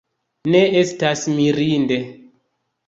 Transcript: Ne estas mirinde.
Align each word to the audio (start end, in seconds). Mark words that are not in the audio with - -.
Ne 0.55 0.61
estas 0.81 1.23
mirinde. 1.37 2.03